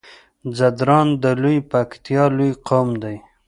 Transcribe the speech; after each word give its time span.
ځدراڼ 0.57 1.07
د 1.23 1.25
لويې 1.41 1.67
پکتيا 1.71 2.23
لوی 2.37 2.51
قوم 2.67 2.89
دی 3.01 3.17